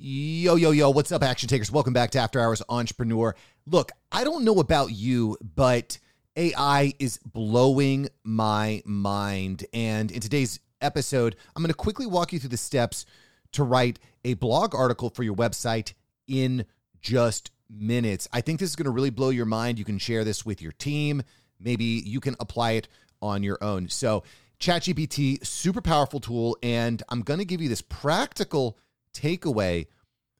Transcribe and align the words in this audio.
Yo, 0.00 0.54
yo, 0.54 0.70
yo, 0.70 0.90
what's 0.90 1.10
up, 1.10 1.24
action 1.24 1.48
takers? 1.48 1.72
Welcome 1.72 1.92
back 1.92 2.12
to 2.12 2.20
After 2.20 2.38
Hours 2.38 2.62
Entrepreneur. 2.68 3.34
Look, 3.66 3.90
I 4.12 4.22
don't 4.22 4.44
know 4.44 4.60
about 4.60 4.92
you, 4.92 5.36
but 5.56 5.98
AI 6.36 6.92
is 7.00 7.18
blowing 7.18 8.08
my 8.22 8.80
mind. 8.84 9.66
And 9.72 10.12
in 10.12 10.20
today's 10.20 10.60
episode, 10.80 11.34
I'm 11.56 11.64
going 11.64 11.72
to 11.72 11.76
quickly 11.76 12.06
walk 12.06 12.32
you 12.32 12.38
through 12.38 12.50
the 12.50 12.56
steps 12.56 13.06
to 13.50 13.64
write 13.64 13.98
a 14.24 14.34
blog 14.34 14.72
article 14.72 15.10
for 15.10 15.24
your 15.24 15.34
website 15.34 15.94
in 16.28 16.64
just 17.00 17.50
minutes. 17.68 18.28
I 18.32 18.40
think 18.40 18.60
this 18.60 18.70
is 18.70 18.76
going 18.76 18.84
to 18.84 18.92
really 18.92 19.10
blow 19.10 19.30
your 19.30 19.46
mind. 19.46 19.80
You 19.80 19.84
can 19.84 19.98
share 19.98 20.22
this 20.22 20.46
with 20.46 20.62
your 20.62 20.70
team. 20.70 21.24
Maybe 21.58 21.84
you 21.84 22.20
can 22.20 22.36
apply 22.38 22.72
it 22.72 22.86
on 23.20 23.42
your 23.42 23.58
own. 23.64 23.88
So, 23.88 24.22
ChatGPT, 24.60 25.44
super 25.44 25.80
powerful 25.80 26.20
tool. 26.20 26.56
And 26.62 27.02
I'm 27.08 27.22
going 27.22 27.40
to 27.40 27.44
give 27.44 27.60
you 27.60 27.68
this 27.68 27.82
practical 27.82 28.78
takeaway 29.20 29.86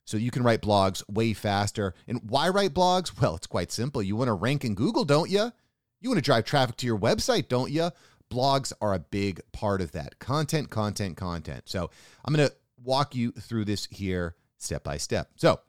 so 0.05 0.17
you 0.17 0.31
can 0.31 0.43
write 0.43 0.63
blogs 0.63 1.03
way 1.09 1.35
faster. 1.35 1.95
And 2.07 2.21
why 2.29 2.49
write 2.49 2.73
blogs? 2.73 3.21
Well, 3.21 3.37
it's 3.37 3.47
quite 3.47 3.71
simple. 3.71 4.03
You 4.03 4.17
want 4.17 4.29
to 4.29 4.35
rank 4.35 4.65
in 4.65 4.75
Google, 4.75 5.05
don't 5.05 5.31
you? 5.31 5.53
You 6.01 6.09
want 6.09 6.19
to 6.19 6.25
drive 6.25 6.45
traffic 6.45 6.77
to 6.79 6.87
your 6.87 6.99
website, 6.99 7.49
don't 7.49 7.71
you? 7.71 7.91
Blogs 8.31 8.73
are 8.81 8.95
a 8.95 8.99
big 8.99 9.41
part 9.53 9.81
of 9.81 9.93
that. 9.93 10.19
Content, 10.19 10.71
content, 10.71 11.17
content. 11.17 11.63
So 11.67 11.91
I'm 12.25 12.35
going 12.35 12.49
to 12.49 12.55
walk 12.83 13.15
you 13.15 13.33
through 13.33 13.65
this 13.65 13.87
here 13.91 14.35
step 14.59 14.85
by 14.85 14.97
step. 14.97 15.31
So, 15.37 15.61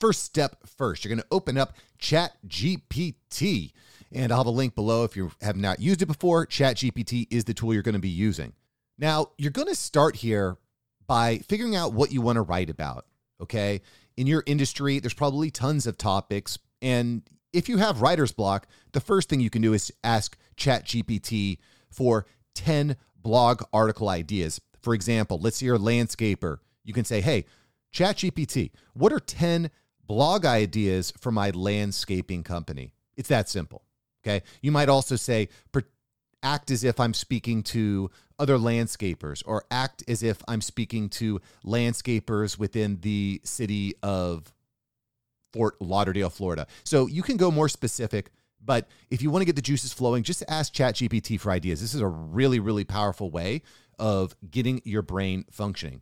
first 0.00 0.22
step 0.24 0.56
first, 0.66 1.04
you're 1.04 1.14
going 1.14 1.22
to 1.22 1.26
open 1.30 1.58
up 1.58 1.74
ChatGPT. 2.00 3.72
And 4.10 4.30
I'll 4.30 4.38
have 4.38 4.46
a 4.46 4.50
link 4.50 4.74
below 4.74 5.04
if 5.04 5.16
you 5.16 5.32
have 5.40 5.56
not 5.56 5.80
used 5.80 6.02
it 6.02 6.06
before. 6.06 6.46
ChatGPT 6.46 7.28
is 7.30 7.44
the 7.44 7.54
tool 7.54 7.72
you're 7.72 7.82
going 7.82 7.94
to 7.94 8.00
be 8.00 8.08
using. 8.08 8.52
Now, 8.98 9.30
you're 9.38 9.50
going 9.50 9.68
to 9.68 9.74
start 9.74 10.16
here 10.16 10.56
by 11.12 11.36
figuring 11.40 11.76
out 11.76 11.92
what 11.92 12.10
you 12.10 12.22
want 12.22 12.36
to 12.36 12.40
write 12.40 12.70
about. 12.70 13.04
Okay. 13.38 13.82
In 14.16 14.26
your 14.26 14.42
industry, 14.46 14.98
there's 14.98 15.12
probably 15.12 15.50
tons 15.50 15.86
of 15.86 15.98
topics. 15.98 16.58
And 16.80 17.20
if 17.52 17.68
you 17.68 17.76
have 17.76 18.00
writer's 18.00 18.32
block, 18.32 18.66
the 18.92 19.00
first 19.00 19.28
thing 19.28 19.38
you 19.38 19.50
can 19.50 19.60
do 19.60 19.74
is 19.74 19.92
ask 20.02 20.38
ChatGPT 20.56 21.58
for 21.90 22.24
10 22.54 22.96
blog 23.14 23.62
article 23.74 24.08
ideas. 24.08 24.58
For 24.80 24.94
example, 24.94 25.38
let's 25.38 25.58
say 25.58 25.66
you're 25.66 25.76
a 25.76 25.78
landscaper. 25.78 26.60
You 26.82 26.94
can 26.94 27.04
say, 27.04 27.20
hey, 27.20 27.44
ChatGPT, 27.92 28.70
what 28.94 29.12
are 29.12 29.20
10 29.20 29.70
blog 30.06 30.46
ideas 30.46 31.12
for 31.20 31.30
my 31.30 31.50
landscaping 31.50 32.42
company? 32.42 32.94
It's 33.18 33.28
that 33.28 33.50
simple. 33.50 33.82
Okay. 34.24 34.42
You 34.62 34.72
might 34.72 34.88
also 34.88 35.16
say, 35.16 35.50
act 36.42 36.70
as 36.70 36.84
if 36.84 36.98
I'm 37.00 37.14
speaking 37.14 37.62
to 37.64 38.10
other 38.38 38.58
landscapers 38.58 39.42
or 39.46 39.64
act 39.70 40.02
as 40.08 40.22
if 40.22 40.42
I'm 40.48 40.60
speaking 40.60 41.08
to 41.10 41.40
landscapers 41.64 42.58
within 42.58 42.98
the 43.00 43.40
city 43.44 43.94
of 44.02 44.52
Fort 45.52 45.80
Lauderdale, 45.80 46.30
Florida. 46.30 46.66
So 46.84 47.06
you 47.06 47.22
can 47.22 47.36
go 47.36 47.50
more 47.50 47.68
specific, 47.68 48.30
but 48.64 48.88
if 49.10 49.22
you 49.22 49.30
want 49.30 49.42
to 49.42 49.46
get 49.46 49.56
the 49.56 49.62
juices 49.62 49.92
flowing, 49.92 50.22
just 50.22 50.42
ask 50.48 50.72
ChatGPT 50.72 51.38
for 51.38 51.50
ideas. 51.50 51.80
This 51.80 51.94
is 51.94 52.00
a 52.00 52.08
really, 52.08 52.58
really 52.58 52.84
powerful 52.84 53.30
way 53.30 53.62
of 53.98 54.34
getting 54.50 54.80
your 54.84 55.02
brain 55.02 55.44
functioning. 55.50 56.00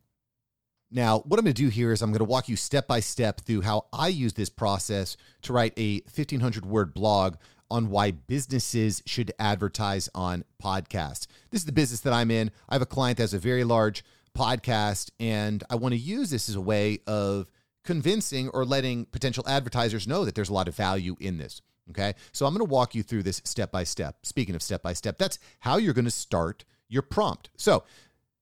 Now, 0.90 1.20
what 1.20 1.38
I'm 1.38 1.44
going 1.44 1.54
to 1.54 1.62
do 1.62 1.68
here 1.68 1.92
is 1.92 2.02
I'm 2.02 2.10
going 2.10 2.18
to 2.18 2.24
walk 2.24 2.48
you 2.48 2.56
step 2.56 2.88
by 2.88 3.00
step 3.00 3.42
through 3.42 3.60
how 3.60 3.86
I 3.92 4.08
use 4.08 4.32
this 4.32 4.48
process 4.48 5.16
to 5.42 5.52
write 5.52 5.72
a 5.76 6.00
1500 6.00 6.66
word 6.66 6.94
blog 6.94 7.36
on 7.70 7.90
why 7.90 8.10
businesses 8.10 9.02
should 9.06 9.32
advertise 9.38 10.08
on 10.14 10.44
podcasts. 10.62 11.26
This 11.50 11.62
is 11.62 11.66
the 11.66 11.72
business 11.72 12.00
that 12.00 12.12
I'm 12.12 12.30
in. 12.30 12.50
I 12.68 12.74
have 12.74 12.82
a 12.82 12.86
client 12.86 13.18
that 13.18 13.24
has 13.24 13.34
a 13.34 13.38
very 13.38 13.64
large 13.64 14.04
podcast, 14.36 15.10
and 15.18 15.62
I 15.70 15.76
want 15.76 15.92
to 15.92 15.98
use 15.98 16.30
this 16.30 16.48
as 16.48 16.54
a 16.54 16.60
way 16.60 17.00
of 17.06 17.46
convincing 17.84 18.48
or 18.50 18.64
letting 18.64 19.06
potential 19.06 19.44
advertisers 19.48 20.06
know 20.06 20.24
that 20.24 20.34
there's 20.34 20.48
a 20.48 20.54
lot 20.54 20.68
of 20.68 20.74
value 20.74 21.16
in 21.20 21.38
this. 21.38 21.62
Okay. 21.90 22.14
So 22.32 22.46
I'm 22.46 22.54
going 22.54 22.64
to 22.64 22.70
walk 22.70 22.94
you 22.94 23.02
through 23.02 23.24
this 23.24 23.42
step 23.44 23.72
by 23.72 23.84
step. 23.84 24.18
Speaking 24.22 24.54
of 24.54 24.62
step 24.62 24.82
by 24.82 24.92
step, 24.92 25.18
that's 25.18 25.38
how 25.60 25.76
you're 25.76 25.94
going 25.94 26.04
to 26.04 26.10
start 26.10 26.64
your 26.88 27.02
prompt. 27.02 27.50
So 27.56 27.84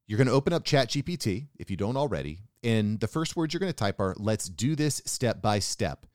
you're 0.07 0.19
going 0.19 0.27
to 0.27 0.35
open 0.35 0.53
up 0.53 0.65
ChatGPT 0.65 1.47
if 1.59 1.71
you 1.71 1.77
don't 1.77 1.97
already. 1.97 2.41
And 2.63 3.01
the 3.01 3.07
first 3.07 3.37
words 3.37 3.55
you're 3.55 3.61
going 3.61 3.73
to 3.73 3.77
type 3.77 4.01
are 4.01 4.15
let's 4.19 4.49
do 4.49 4.75
this 4.75 5.01
step 5.07 5.41
by 5.41 5.61
step. 5.61 6.07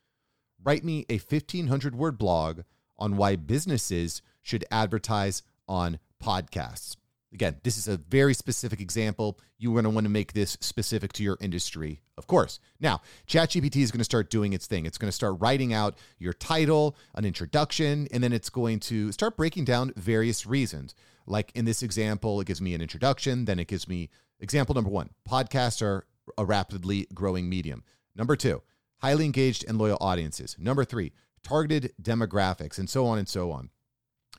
Write 0.63 0.83
me 0.83 1.05
a 1.09 1.17
1500 1.17 1.95
word 1.95 2.17
blog 2.17 2.61
on 3.03 3.17
why 3.17 3.35
businesses 3.35 4.21
should 4.41 4.63
advertise 4.71 5.43
on 5.67 5.99
podcasts. 6.23 6.95
Again, 7.33 7.57
this 7.63 7.77
is 7.77 7.89
a 7.89 7.97
very 7.97 8.33
specific 8.33 8.79
example. 8.79 9.37
You're 9.57 9.73
going 9.73 9.83
to 9.83 9.89
want 9.89 10.05
to 10.05 10.09
make 10.09 10.31
this 10.31 10.55
specific 10.61 11.11
to 11.13 11.23
your 11.23 11.37
industry, 11.41 11.99
of 12.17 12.27
course. 12.27 12.61
Now, 12.79 13.01
ChatGPT 13.27 13.77
is 13.77 13.91
going 13.91 13.99
to 13.99 14.05
start 14.05 14.29
doing 14.29 14.53
its 14.53 14.67
thing. 14.67 14.85
It's 14.85 14.97
going 14.97 15.09
to 15.09 15.15
start 15.15 15.35
writing 15.41 15.73
out 15.73 15.97
your 16.17 16.31
title, 16.31 16.95
an 17.13 17.25
introduction, 17.25 18.07
and 18.13 18.23
then 18.23 18.31
it's 18.31 18.49
going 18.49 18.79
to 18.81 19.11
start 19.11 19.35
breaking 19.35 19.65
down 19.65 19.91
various 19.97 20.45
reasons. 20.45 20.95
Like 21.25 21.51
in 21.55 21.65
this 21.65 21.83
example, 21.83 22.39
it 22.39 22.47
gives 22.47 22.61
me 22.61 22.73
an 22.73 22.81
introduction, 22.81 23.43
then 23.43 23.59
it 23.59 23.67
gives 23.67 23.85
me 23.85 24.11
example 24.39 24.75
number 24.75 24.89
one 24.89 25.09
podcasts 25.29 25.81
are 25.81 26.05
a 26.37 26.45
rapidly 26.45 27.07
growing 27.13 27.49
medium. 27.49 27.83
Number 28.15 28.37
two, 28.37 28.61
highly 29.01 29.25
engaged 29.25 29.65
and 29.67 29.77
loyal 29.77 29.97
audiences. 29.99 30.55
Number 30.57 30.85
three, 30.85 31.11
targeted 31.43 31.93
demographics, 32.01 32.77
and 32.77 32.89
so 32.89 33.05
on 33.05 33.17
and 33.17 33.27
so 33.27 33.51
on. 33.51 33.69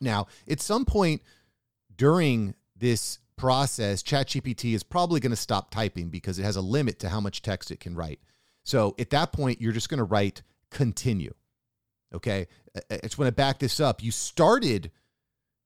Now, 0.01 0.27
at 0.49 0.61
some 0.61 0.85
point 0.85 1.23
during 1.97 2.55
this 2.77 3.19
process, 3.37 4.03
ChatGPT 4.03 4.75
is 4.75 4.83
probably 4.83 5.21
going 5.21 5.31
to 5.31 5.37
stop 5.37 5.71
typing 5.71 6.09
because 6.09 6.39
it 6.39 6.45
has 6.45 6.57
a 6.57 6.61
limit 6.61 6.99
to 7.01 7.09
how 7.09 7.21
much 7.21 7.43
text 7.43 7.71
it 7.71 7.81
can 7.81 7.95
write. 7.95 8.21
So 8.65 8.95
at 8.99 9.11
that 9.11 9.33
point, 9.33 9.61
you're 9.61 9.73
just 9.73 9.89
going 9.89 9.99
to 9.99 10.05
write 10.05 10.43
continue. 10.71 11.35
Okay. 12.15 12.47
I 12.91 12.99
just 13.03 13.19
want 13.19 13.29
to 13.29 13.33
back 13.33 13.59
this 13.59 13.81
up. 13.81 14.03
You 14.03 14.11
started 14.11 14.91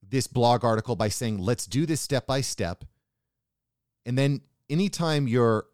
this 0.07 0.27
blog 0.27 0.65
article 0.65 0.97
by 0.97 1.09
saying, 1.09 1.39
let's 1.39 1.67
do 1.67 1.87
this 1.87 2.01
step 2.01 2.27
by 2.27 2.41
step. 2.41 2.85
And 4.07 4.17
then 4.17 4.41
anytime 4.71 5.29
your 5.29 5.67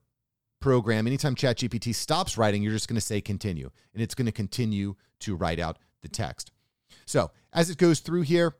program, 0.64 1.06
anytime 1.06 1.34
ChatGPT 1.34 1.94
stops 1.94 2.38
writing, 2.38 2.62
you're 2.62 2.72
just 2.72 2.88
going 2.88 2.94
to 2.94 3.00
say 3.02 3.20
continue, 3.20 3.68
and 3.92 4.02
it's 4.02 4.14
going 4.14 4.24
to 4.24 4.32
continue 4.32 4.94
to 5.20 5.36
write 5.36 5.60
out 5.60 5.76
the 6.00 6.08
text. 6.08 6.52
So 7.04 7.32
as 7.52 7.68
it 7.68 7.76
goes 7.76 8.00
through 8.00 8.22
here, 8.22 8.54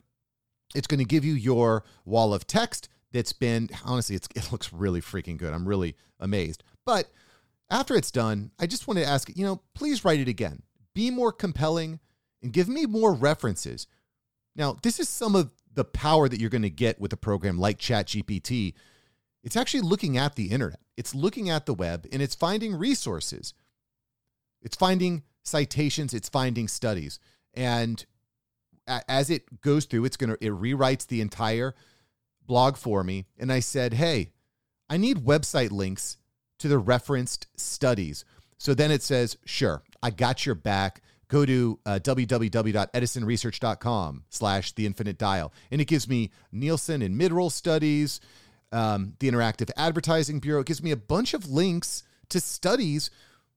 it's 0.75 0.87
going 0.87 0.99
to 0.99 1.07
give 1.07 1.25
you 1.25 1.33
your 1.33 1.83
wall 2.05 2.35
of 2.35 2.47
text 2.47 2.91
that's 3.11 3.33
been, 3.33 3.71
honestly, 3.87 4.17
it 4.17 4.53
looks 4.53 4.71
really 4.71 5.01
freaking 5.01 5.39
good. 5.39 5.55
I'm 5.55 5.67
really 5.67 5.97
amazed. 6.21 6.63
But 6.85 7.11
after 7.71 7.97
it's 7.97 8.11
done, 8.11 8.51
I 8.59 8.67
just 8.67 8.87
want 8.87 8.99
to 8.99 9.07
ask, 9.07 9.35
you 9.35 9.47
know, 9.47 9.63
please 9.75 10.05
write 10.05 10.21
it 10.21 10.29
again. 10.29 10.63
Be 10.95 11.11
more 11.11 11.33
compelling 11.33 12.01
and 12.43 12.53
give 12.53 12.69
me 12.69 12.85
more 12.85 13.15
references. 13.15 13.87
Now, 14.55 14.77
this 14.83 15.01
is 15.01 15.09
some 15.09 15.35
of 15.35 15.53
the 15.73 15.87
power 15.87 16.29
that 16.29 16.39
you're 16.39 16.51
going 16.51 16.61
to 16.61 16.71
get 16.71 17.01
with 17.01 17.15
a 17.15 17.17
program 17.17 17.59
like 17.59 17.79
ChatGPT 17.79 18.75
it's 19.45 19.57
actually 19.57 19.83
looking 19.83 20.17
at 20.17 20.35
the 20.35 20.47
internet, 20.47 20.81
it's 20.97 21.15
looking 21.15 21.51
at 21.51 21.67
the 21.67 21.75
web, 21.75 22.07
and 22.13 22.23
it's 22.23 22.35
finding 22.35 22.75
resources. 22.75 23.55
It's 24.63 24.77
finding 24.77 25.23
citations, 25.43 26.15
it's 26.15 26.29
finding 26.29 26.69
studies. 26.69 27.19
And 27.53 28.05
as 28.87 29.31
it 29.31 29.61
goes 29.61 29.85
through, 29.85 30.05
it's 30.05 30.17
going 30.17 30.31
to, 30.31 30.45
it 30.45 30.53
rewrites 30.53 31.07
the 31.07 31.21
entire 31.21 31.75
blog 32.47 32.77
for 32.77 33.05
me. 33.05 33.27
And 33.39 33.53
I 33.53 33.61
said, 33.61 33.95
hey, 33.95 34.33
I 34.89 34.97
need 34.97 35.25
website 35.25 35.71
links 35.71 36.17
to 36.59 36.69
the 36.69 36.79
referenced 36.79 37.47
studies. 37.57 38.25
So 38.59 38.75
then 38.75 38.91
it 38.91 39.03
says, 39.03 39.37
sure, 39.45 39.83
I 40.03 40.11
got 40.11 40.47
your 40.47 40.55
back. 40.55 41.03
Go 41.29 41.47
to 41.47 41.81
uh, 41.87 41.99
www.edisonresearch.com 42.03 44.25
slash 44.29 44.73
the 44.73 44.87
infinite 44.87 45.19
dial. 45.19 45.53
And 45.71 45.81
it 45.81 45.87
gives 45.87 46.09
me 46.09 46.31
Nielsen 46.53 47.03
and 47.03 47.19
midroll 47.19 47.51
studies, 47.51 48.21
um, 48.75 49.15
the 49.21 49.31
Interactive 49.31 49.71
Advertising 49.77 50.41
Bureau. 50.41 50.61
It 50.61 50.67
gives 50.67 50.83
me 50.83 50.91
a 50.91 50.97
bunch 50.97 51.33
of 51.33 51.49
links 51.49 52.03
to 52.29 52.41
studies 52.41 53.11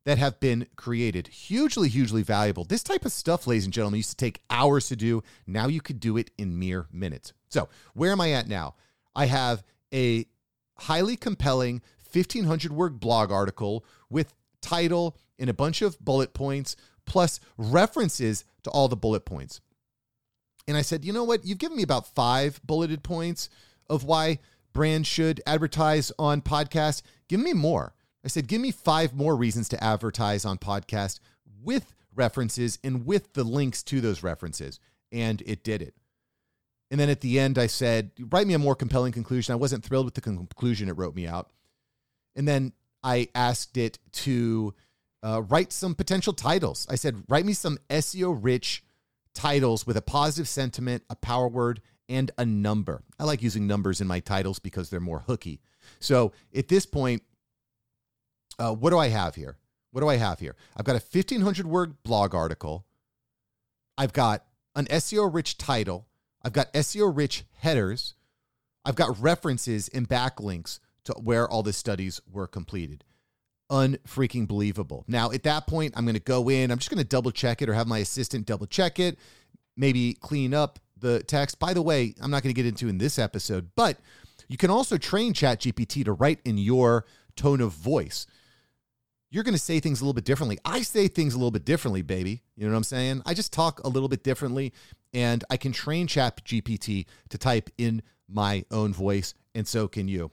that 0.05 0.17
have 0.17 0.39
been 0.39 0.67
created. 0.77 1.27
Hugely, 1.27 1.89
hugely 1.89 2.21
valuable. 2.21 2.63
This 2.63 2.83
type 2.83 3.03
of 3.03 3.11
stuff, 3.11 3.47
ladies 3.47 3.65
and 3.65 3.73
gentlemen, 3.73 3.97
used 3.97 4.11
to 4.11 4.15
take 4.15 4.41
hours 4.49 4.87
to 4.87 4.95
do. 4.95 5.23
Now 5.45 5.67
you 5.67 5.81
could 5.81 5.99
do 5.99 6.15
it 6.15 6.31
in 6.37 6.57
mere 6.57 6.87
minutes. 6.93 7.33
So, 7.49 7.67
where 7.93 8.11
am 8.11 8.21
I 8.21 8.31
at 8.31 8.47
now? 8.47 8.75
I 9.15 9.25
have 9.25 9.63
a 9.93 10.25
highly 10.77 11.17
compelling 11.17 11.81
1500 12.13 12.71
word 12.71 12.99
blog 12.99 13.31
article 13.31 13.83
with 14.09 14.33
title 14.61 15.17
and 15.39 15.49
a 15.49 15.53
bunch 15.53 15.81
of 15.81 15.99
bullet 15.99 16.33
points, 16.33 16.75
plus 17.05 17.39
references 17.57 18.45
to 18.63 18.69
all 18.69 18.87
the 18.87 18.95
bullet 18.95 19.25
points. 19.25 19.61
And 20.67 20.77
I 20.77 20.83
said, 20.83 21.03
you 21.03 21.11
know 21.11 21.23
what? 21.23 21.45
You've 21.45 21.57
given 21.57 21.77
me 21.77 21.83
about 21.83 22.13
five 22.13 22.61
bulleted 22.63 23.03
points 23.03 23.49
of 23.89 24.03
why 24.03 24.39
brand 24.77 25.07
should 25.07 25.41
advertise 25.47 26.11
on 26.19 26.39
podcast, 26.39 27.01
give 27.27 27.39
me 27.39 27.51
more. 27.51 27.95
I 28.23 28.27
said, 28.27 28.45
give 28.45 28.61
me 28.61 28.69
five 28.69 29.11
more 29.11 29.35
reasons 29.35 29.67
to 29.69 29.83
advertise 29.83 30.45
on 30.45 30.59
podcast 30.59 31.19
with 31.63 31.95
references 32.13 32.77
and 32.83 33.03
with 33.03 33.33
the 33.33 33.43
links 33.43 33.81
to 33.85 34.01
those 34.01 34.21
references. 34.21 34.79
And 35.11 35.41
it 35.47 35.63
did 35.63 35.81
it. 35.81 35.95
And 36.91 36.99
then 36.99 37.09
at 37.09 37.21
the 37.21 37.39
end, 37.39 37.57
I 37.57 37.65
said, 37.65 38.11
write 38.29 38.45
me 38.45 38.53
a 38.53 38.59
more 38.59 38.75
compelling 38.75 39.13
conclusion. 39.13 39.51
I 39.51 39.55
wasn't 39.55 39.83
thrilled 39.83 40.05
with 40.05 40.13
the 40.13 40.21
conclusion 40.21 40.89
it 40.89 40.97
wrote 40.97 41.15
me 41.15 41.25
out. 41.25 41.49
And 42.35 42.47
then 42.47 42.71
I 43.01 43.29
asked 43.33 43.77
it 43.77 43.97
to 44.11 44.75
uh, 45.23 45.41
write 45.49 45.73
some 45.73 45.95
potential 45.95 46.33
titles. 46.33 46.85
I 46.87 46.97
said, 46.97 47.23
write 47.27 47.47
me 47.47 47.53
some 47.53 47.79
SEO 47.89 48.37
rich 48.39 48.83
titles 49.33 49.87
with 49.87 49.97
a 49.97 50.03
positive 50.03 50.47
sentiment, 50.47 51.01
a 51.09 51.15
power 51.15 51.47
word, 51.47 51.81
and 52.09 52.31
a 52.37 52.45
number. 52.45 53.03
I 53.19 53.23
like 53.23 53.41
using 53.41 53.67
numbers 53.67 54.01
in 54.01 54.07
my 54.07 54.19
titles 54.19 54.59
because 54.59 54.89
they're 54.89 54.99
more 54.99 55.23
hooky. 55.27 55.61
So 55.99 56.31
at 56.55 56.67
this 56.67 56.85
point, 56.85 57.23
uh, 58.59 58.73
what 58.73 58.91
do 58.91 58.97
I 58.97 59.07
have 59.07 59.35
here? 59.35 59.57
What 59.91 60.01
do 60.01 60.07
I 60.07 60.17
have 60.17 60.39
here? 60.39 60.55
I've 60.75 60.85
got 60.85 60.95
a 60.95 61.03
1500 61.03 61.65
word 61.65 62.03
blog 62.03 62.35
article. 62.35 62.85
I've 63.97 64.13
got 64.13 64.45
an 64.75 64.85
SEO 64.85 65.33
rich 65.33 65.57
title. 65.57 66.07
I've 66.43 66.53
got 66.53 66.71
SEO 66.73 67.15
rich 67.15 67.45
headers. 67.63 68.13
I've 68.85 68.95
got 68.95 69.19
references 69.21 69.89
and 69.89 70.07
backlinks 70.07 70.79
to 71.05 71.13
where 71.13 71.47
all 71.47 71.63
the 71.63 71.73
studies 71.73 72.21
were 72.31 72.47
completed. 72.47 73.03
Unfreaking 73.71 74.47
believable. 74.47 75.03
Now, 75.07 75.31
at 75.31 75.43
that 75.43 75.67
point, 75.67 75.93
I'm 75.97 76.05
going 76.05 76.15
to 76.15 76.21
go 76.21 76.49
in, 76.49 76.71
I'm 76.71 76.77
just 76.77 76.89
going 76.89 76.99
to 76.99 77.07
double 77.07 77.31
check 77.31 77.61
it 77.61 77.67
or 77.67 77.73
have 77.73 77.87
my 77.87 77.99
assistant 77.99 78.45
double 78.45 78.65
check 78.65 78.99
it, 78.99 79.17
maybe 79.75 80.13
clean 80.13 80.53
up 80.53 80.79
the 80.99 81.23
text. 81.23 81.59
By 81.59 81.73
the 81.73 81.81
way, 81.81 82.13
I'm 82.21 82.31
not 82.31 82.43
going 82.43 82.53
to 82.53 82.59
get 82.61 82.67
into 82.67 82.87
in 82.87 82.97
this 82.97 83.19
episode, 83.19 83.69
but 83.75 83.97
you 84.47 84.57
can 84.57 84.69
also 84.69 84.97
train 84.97 85.33
ChatGPT 85.33 86.05
to 86.05 86.13
write 86.13 86.39
in 86.45 86.57
your 86.57 87.05
tone 87.35 87.61
of 87.61 87.71
voice. 87.73 88.27
You're 89.29 89.43
going 89.43 89.53
to 89.53 89.59
say 89.59 89.79
things 89.79 89.99
a 89.99 90.03
little 90.03 90.13
bit 90.13 90.23
differently. 90.23 90.57
I 90.63 90.81
say 90.81 91.07
things 91.07 91.33
a 91.33 91.37
little 91.37 91.51
bit 91.51 91.65
differently, 91.65 92.01
baby. 92.01 92.43
You 92.55 92.65
know 92.65 92.71
what 92.71 92.77
I'm 92.77 92.83
saying? 92.83 93.23
I 93.25 93.33
just 93.33 93.51
talk 93.51 93.83
a 93.83 93.89
little 93.89 94.07
bit 94.07 94.23
differently, 94.23 94.73
and 95.13 95.43
I 95.49 95.57
can 95.57 95.73
train 95.73 96.07
ChatGPT 96.07 97.05
to 97.29 97.37
type 97.37 97.69
in 97.77 98.01
my 98.29 98.63
own 98.71 98.93
voice, 98.93 99.33
and 99.53 99.67
so 99.67 99.87
can 99.87 100.07
you. 100.07 100.31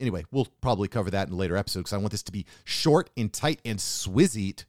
Anyway, 0.00 0.24
we'll 0.30 0.48
probably 0.60 0.88
cover 0.88 1.10
that 1.10 1.28
in 1.28 1.34
a 1.34 1.36
later 1.36 1.56
episode 1.56 1.80
because 1.80 1.92
I 1.94 1.98
want 1.98 2.10
this 2.10 2.22
to 2.24 2.32
be 2.32 2.44
short 2.64 3.10
and 3.16 3.32
tight 3.32 3.60
and 3.64 3.78
swizzied. 3.78 4.64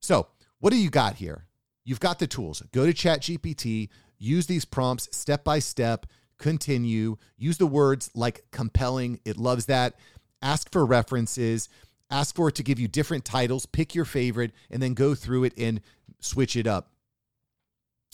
So, 0.00 0.28
what 0.58 0.70
do 0.70 0.76
you 0.76 0.90
got 0.90 1.16
here? 1.16 1.46
You've 1.84 2.00
got 2.00 2.18
the 2.18 2.26
tools. 2.26 2.62
Go 2.72 2.86
to 2.86 2.92
ChatGPT, 2.92 3.88
use 4.20 4.46
these 4.46 4.64
prompts 4.64 5.08
step 5.10 5.42
by 5.42 5.58
step, 5.58 6.06
continue, 6.38 7.16
use 7.36 7.58
the 7.58 7.66
words 7.66 8.10
like 8.14 8.44
compelling. 8.52 9.18
It 9.24 9.36
loves 9.36 9.66
that. 9.66 9.94
Ask 10.42 10.70
for 10.70 10.86
references, 10.86 11.68
ask 12.10 12.34
for 12.34 12.48
it 12.48 12.54
to 12.54 12.62
give 12.62 12.78
you 12.78 12.88
different 12.88 13.24
titles, 13.24 13.66
pick 13.66 13.94
your 13.94 14.04
favorite, 14.04 14.52
and 14.70 14.82
then 14.82 14.94
go 14.94 15.14
through 15.14 15.44
it 15.44 15.54
and 15.58 15.80
switch 16.20 16.56
it 16.56 16.66
up. 16.66 16.92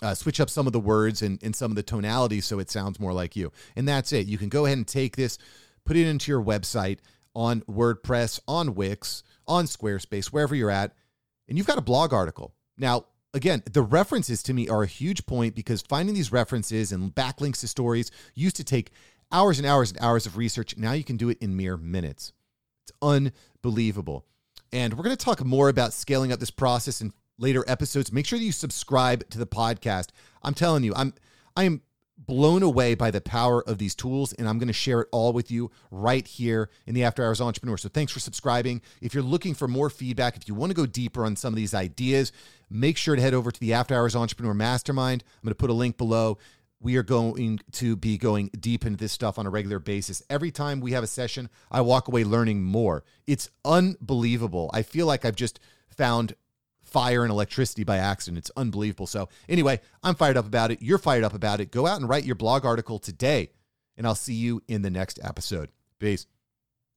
Uh, 0.02 0.14
switch 0.14 0.40
up 0.40 0.50
some 0.50 0.66
of 0.66 0.72
the 0.72 0.80
words 0.80 1.22
and, 1.22 1.42
and 1.42 1.56
some 1.56 1.70
of 1.70 1.76
the 1.76 1.82
tonalities 1.82 2.44
so 2.44 2.58
it 2.58 2.70
sounds 2.70 3.00
more 3.00 3.12
like 3.12 3.34
you. 3.34 3.50
And 3.76 3.88
that's 3.88 4.12
it. 4.12 4.26
You 4.26 4.38
can 4.38 4.48
go 4.48 4.66
ahead 4.66 4.76
and 4.76 4.86
take 4.86 5.16
this, 5.16 5.38
put 5.84 5.96
it 5.96 6.06
into 6.06 6.30
your 6.30 6.42
website 6.42 6.98
on 7.34 7.62
WordPress, 7.62 8.40
on 8.46 8.74
Wix, 8.74 9.22
on 9.46 9.64
Squarespace, 9.66 10.26
wherever 10.26 10.54
you're 10.54 10.70
at, 10.70 10.94
and 11.48 11.56
you've 11.56 11.66
got 11.66 11.78
a 11.78 11.82
blog 11.82 12.12
article. 12.12 12.52
Now, 12.76 13.06
again, 13.36 13.62
the 13.70 13.82
references 13.82 14.42
to 14.44 14.54
me 14.54 14.68
are 14.68 14.82
a 14.82 14.86
huge 14.86 15.26
point 15.26 15.54
because 15.54 15.82
finding 15.82 16.14
these 16.14 16.32
references 16.32 16.90
and 16.90 17.14
backlinks 17.14 17.60
to 17.60 17.68
stories 17.68 18.10
used 18.34 18.56
to 18.56 18.64
take 18.64 18.90
hours 19.30 19.58
and 19.58 19.66
hours 19.66 19.92
and 19.92 20.00
hours 20.00 20.26
of 20.26 20.36
research. 20.36 20.76
Now 20.76 20.92
you 20.92 21.04
can 21.04 21.16
do 21.16 21.28
it 21.28 21.38
in 21.40 21.56
mere 21.56 21.76
minutes. 21.76 22.32
It's 22.84 22.92
unbelievable. 23.02 24.24
And 24.72 24.94
we're 24.94 25.04
going 25.04 25.16
to 25.16 25.24
talk 25.24 25.44
more 25.44 25.68
about 25.68 25.92
scaling 25.92 26.32
up 26.32 26.40
this 26.40 26.50
process 26.50 27.00
in 27.00 27.12
later 27.38 27.64
episodes. 27.68 28.12
Make 28.12 28.26
sure 28.26 28.38
that 28.38 28.44
you 28.44 28.52
subscribe 28.52 29.28
to 29.30 29.38
the 29.38 29.46
podcast. 29.46 30.08
I'm 30.42 30.54
telling 30.54 30.82
you, 30.82 30.94
I'm 30.94 31.14
I 31.56 31.64
am 31.64 31.82
blown 32.18 32.62
away 32.62 32.94
by 32.94 33.10
the 33.10 33.20
power 33.20 33.62
of 33.68 33.78
these 33.78 33.94
tools, 33.94 34.32
and 34.32 34.48
I'm 34.48 34.58
going 34.58 34.68
to 34.68 34.72
share 34.72 35.02
it 35.02 35.08
all 35.12 35.32
with 35.32 35.50
you 35.50 35.70
right 35.90 36.26
here 36.26 36.70
in 36.86 36.94
the 36.94 37.04
After 37.04 37.24
Hours 37.24 37.40
Entrepreneur. 37.40 37.76
So 37.76 37.88
thanks 37.88 38.12
for 38.12 38.20
subscribing. 38.20 38.82
If 39.00 39.14
you're 39.14 39.22
looking 39.22 39.54
for 39.54 39.68
more 39.68 39.90
feedback, 39.90 40.36
if 40.36 40.48
you 40.48 40.54
want 40.54 40.70
to 40.70 40.76
go 40.76 40.86
deeper 40.86 41.24
on 41.24 41.36
some 41.36 41.52
of 41.52 41.56
these 41.56 41.74
ideas, 41.74 42.32
make 42.70 42.96
sure 42.96 43.16
to 43.16 43.22
head 43.22 43.34
over 43.34 43.50
to 43.50 43.60
the 43.60 43.74
After 43.74 43.94
Hours 43.94 44.16
Entrepreneur 44.16 44.54
Mastermind. 44.54 45.24
I'm 45.26 45.46
going 45.46 45.52
to 45.52 45.56
put 45.56 45.70
a 45.70 45.74
link 45.74 45.96
below. 45.98 46.38
We 46.80 46.96
are 46.96 47.02
going 47.02 47.60
to 47.72 47.96
be 47.96 48.18
going 48.18 48.50
deep 48.58 48.84
into 48.84 48.98
this 48.98 49.12
stuff 49.12 49.38
on 49.38 49.46
a 49.46 49.50
regular 49.50 49.78
basis. 49.78 50.22
Every 50.28 50.50
time 50.50 50.80
we 50.80 50.92
have 50.92 51.04
a 51.04 51.08
session, 51.08 51.48
I 51.70 51.80
walk 51.80 52.08
away 52.08 52.24
learning 52.24 52.62
more. 52.62 53.02
It's 53.26 53.50
unbelievable. 53.64 54.70
I 54.72 54.82
feel 54.82 55.06
like 55.06 55.24
I've 55.24 55.36
just 55.36 55.58
found 55.88 56.34
fire 56.86 57.22
and 57.22 57.30
electricity 57.30 57.84
by 57.84 57.98
accident. 57.98 58.38
It's 58.38 58.50
unbelievable. 58.56 59.06
So, 59.06 59.28
anyway, 59.48 59.80
I'm 60.02 60.14
fired 60.14 60.36
up 60.36 60.46
about 60.46 60.70
it. 60.70 60.82
You're 60.82 60.98
fired 60.98 61.24
up 61.24 61.34
about 61.34 61.60
it. 61.60 61.70
Go 61.70 61.86
out 61.86 62.00
and 62.00 62.08
write 62.08 62.24
your 62.24 62.36
blog 62.36 62.64
article 62.64 62.98
today, 62.98 63.50
and 63.96 64.06
I'll 64.06 64.14
see 64.14 64.34
you 64.34 64.62
in 64.68 64.82
the 64.82 64.90
next 64.90 65.18
episode. 65.22 65.70
Peace. 65.98 66.26